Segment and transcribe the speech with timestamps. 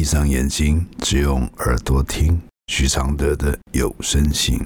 [0.00, 4.58] 闭上眼睛，只用耳朵听徐常德的有声信。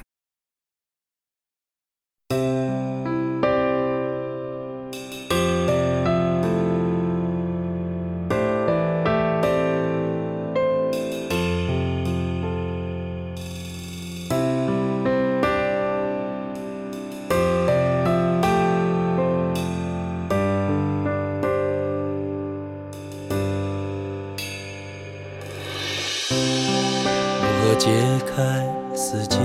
[28.36, 28.42] 开
[28.96, 29.38] 死结，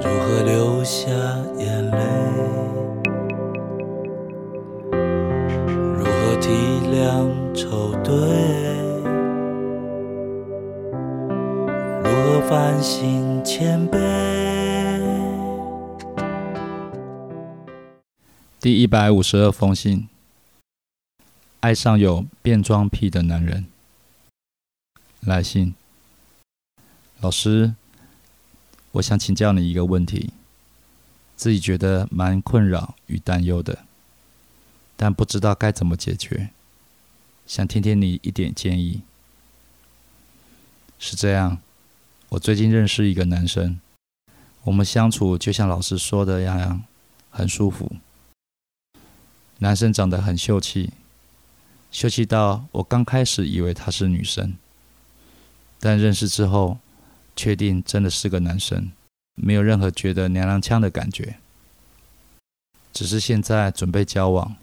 [0.00, 1.10] 如何流下
[1.58, 1.98] 眼泪？
[5.92, 6.48] 如何体
[6.90, 8.10] 谅愁对？
[12.02, 13.98] 如何反省谦卑？
[18.58, 20.08] 第一百五十二封信，
[21.60, 23.66] 爱上有变装癖的男人。
[25.26, 25.74] 来信，
[27.20, 27.74] 老师，
[28.92, 30.30] 我想请教你一个问题，
[31.34, 33.80] 自己觉得蛮困扰与担忧的，
[34.96, 36.50] 但不知道该怎么解决，
[37.44, 39.02] 想听听你一点建议。
[41.00, 41.58] 是这样，
[42.28, 43.80] 我最近认识一个男生，
[44.62, 46.84] 我们相处就像老师说的那样，
[47.30, 47.96] 很舒服。
[49.58, 50.92] 男生长得很秀气，
[51.90, 54.56] 秀气到我刚开始以为他是女生。
[55.78, 56.78] 但认识之后，
[57.34, 58.90] 确定真的是个男生，
[59.34, 61.36] 没有任何觉得娘娘腔的感觉。
[62.92, 64.56] 只是现在准备交往，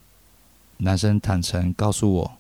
[0.77, 2.37] 男生坦诚告诉我，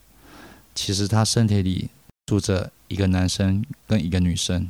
[0.73, 1.89] 其实他身体里
[2.25, 4.69] 住着一个男生跟一个女生，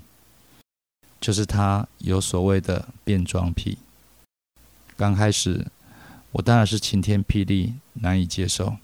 [1.22, 3.78] 就是他有所谓的变装癖。
[4.98, 5.66] 刚开始，
[6.34, 8.76] 我当然是晴天霹雳，难以接受，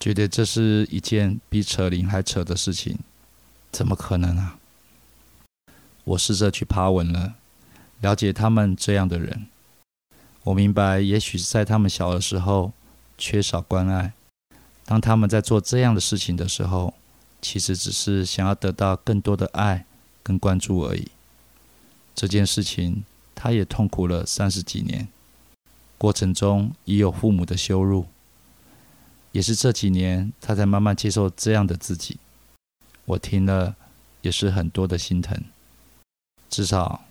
[0.00, 2.98] 觉得这是一件比扯铃还扯的事情。
[3.76, 4.56] 怎么可能啊！
[6.04, 7.34] 我试着去爬文了，
[8.00, 9.48] 了解他们这样的人。
[10.44, 12.72] 我明白，也许是在他们小的时候
[13.18, 14.14] 缺少关爱。
[14.86, 16.94] 当他们在做这样的事情的时候，
[17.42, 19.84] 其实只是想要得到更多的爱
[20.22, 21.08] 跟关注而已。
[22.14, 23.04] 这件事情，
[23.34, 25.06] 他也痛苦了三十几年，
[25.98, 28.06] 过程中已有父母的羞辱，
[29.32, 32.16] 也是这几年他才慢慢接受这样的自己。
[33.06, 33.74] 我听了
[34.20, 35.40] 也是很多的心疼，
[36.50, 37.04] 至少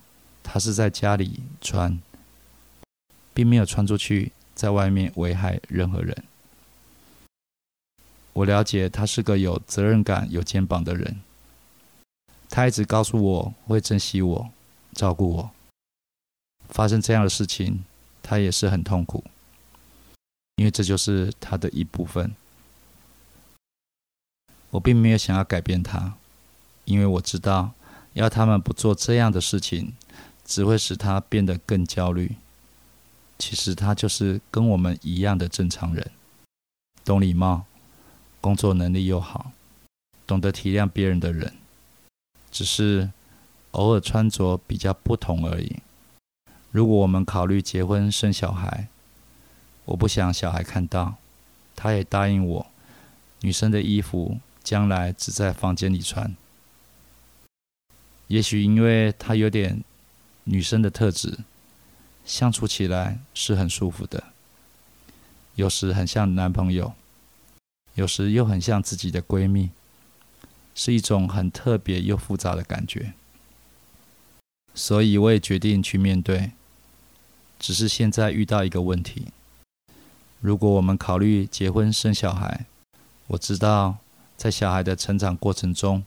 [0.44, 2.00] 他是在家里穿，
[3.34, 6.24] 并没有穿出去，在外面危害任何人。
[8.34, 11.22] 我了解他是个有责任感、有肩膀的人，
[12.50, 14.50] 他一直告诉我会珍惜我、
[14.94, 15.52] 照顾我。
[16.68, 17.86] 发生这样的事情，
[18.22, 19.24] 他也是很痛苦，
[20.58, 22.36] 因为这就是他的一部分。
[24.76, 26.16] 我并没有想要改变他，
[26.84, 27.72] 因为我知道，
[28.12, 29.94] 要他们不做这样的事情，
[30.44, 32.36] 只会使他变得更焦虑。
[33.40, 36.12] 其实他就是跟我们一样的正常人，
[37.06, 37.64] 懂礼貌，
[38.42, 39.54] 工作能力又好，
[40.28, 41.54] 懂得体谅别人的人，
[42.52, 43.12] 只是
[43.72, 45.78] 偶尔穿着比较不同而已。
[46.72, 48.90] 如果我们考虑结婚生小孩，
[49.86, 51.16] 我不想小孩看到，
[51.78, 52.66] 他也答应我，
[53.40, 54.38] 女生的衣服。
[54.66, 56.36] 将来只在房间里穿。
[58.28, 59.84] 也许因为他有点
[60.46, 61.38] 女生的特质，
[62.26, 64.24] 相处起来是很舒服的。
[65.54, 66.94] 有时很像男朋友，
[67.94, 69.70] 有时又很像自己的闺蜜，
[70.74, 73.14] 是一种很特别又复杂的感觉。
[74.74, 76.52] 所以我也决定去面对。
[77.60, 79.28] 只是现在遇到一个问题：
[80.42, 82.66] 如果我们考虑结婚生小孩，
[83.28, 84.00] 我知道。
[84.38, 86.04] 在小孩的成长过程中，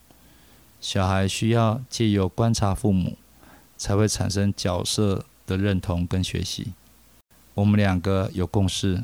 [0.79, 3.17] 小孩需要借由观察父母，
[3.77, 6.73] 才会产生角色的认同跟学习。
[7.55, 9.03] 我们两个有共识，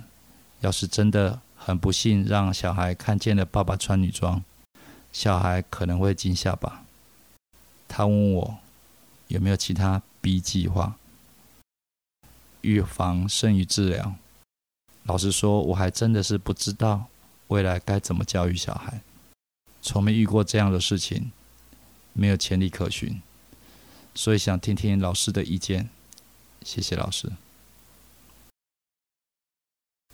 [0.61, 4.43] 要是真的很不幸让小孩看见了爸爸穿女装，
[5.11, 6.83] 小孩可能会惊吓吧。
[7.87, 8.57] 他问我
[9.27, 10.95] 有没有其他 B 计划，
[12.61, 14.15] 预防胜于治疗。
[15.03, 17.05] 老实说，我还真的是不知道
[17.47, 19.01] 未来该怎么教育小孩。
[19.85, 21.31] 从没遇过这样的事情，
[22.11, 23.21] 没有前力可循，
[24.15, 25.91] 所以想听听老师的意见。
[26.63, 27.31] 谢谢老师。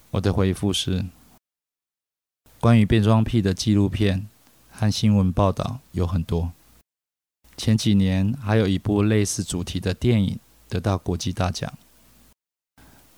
[0.10, 1.06] 我的回复是：
[2.60, 4.28] 关于变装癖的纪录片
[4.70, 6.52] 和新闻报道有很多，
[7.56, 11.74] 前几年还有一部类似主题的电影得到国际大奖。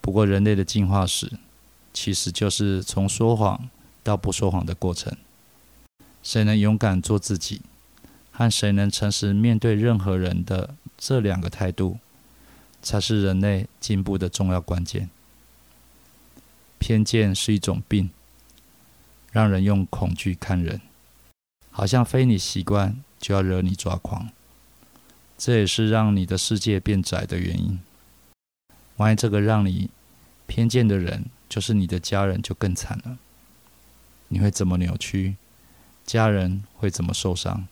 [0.01, 1.39] 不过，人类的进化史
[1.91, 3.67] 其实就是从说谎
[4.03, 5.17] 到不说谎的过程。
[6.23, 7.61] 谁能勇敢做自己，
[8.31, 11.99] 和谁能诚实面对任何人的这两个态度，
[12.81, 15.09] 才是人类进步的重要关键。
[16.79, 18.09] 偏见是一种病，
[19.31, 20.81] 让人用恐惧看人，
[21.69, 24.29] 好像非你习惯就要惹你抓狂。
[25.37, 27.79] 这也是让你的世界变窄的原因。
[28.97, 29.89] 万一这个让你
[30.45, 33.17] 偏见的人就是你的家人，就更惨了。
[34.29, 35.35] 你会怎么扭曲？
[36.05, 37.67] 家人会怎么受伤？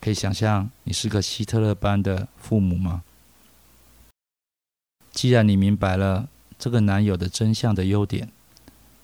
[0.00, 3.02] 可以想象你是个希特勒般的父母吗？
[5.12, 6.28] 既然你明白了
[6.58, 8.30] 这个男友的真相的优点，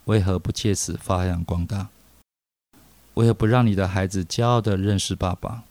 [0.05, 1.89] 为何不借此发扬光大？
[3.15, 5.65] 为何不让你的孩子骄傲的认识爸爸？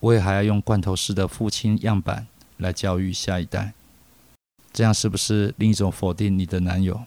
[0.00, 2.26] 为何还要用罐头式的父亲样板
[2.56, 3.72] 来教育下一代？
[4.72, 7.04] 这样是不是另一种否定你的男友？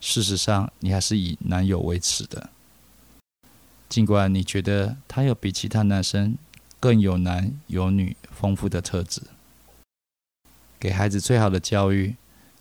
[0.00, 2.48] 事实上，你还是以男友为耻的。
[3.90, 6.38] 尽管你觉得他有比其他男生
[6.78, 9.20] 更有男有女丰富的特质，
[10.78, 12.14] 给孩子最好的教育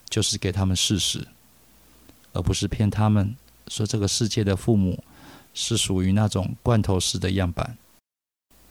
[0.09, 1.27] 就是给他们事实，
[2.33, 3.35] 而不是骗他们
[3.67, 5.03] 说这个世界的父母
[5.53, 7.77] 是属于那种罐头式的样板。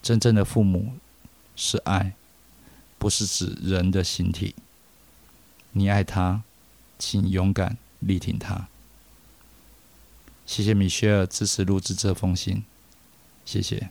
[0.02, 0.94] 真正的父母
[1.54, 2.14] 是爱，
[2.98, 4.56] 不是指人的形体。
[5.70, 6.42] 你爱他，
[6.98, 8.66] 请勇敢力挺他。
[10.48, 12.64] 谢谢米歇尔支持录制这封信，
[13.44, 13.90] 谢谢。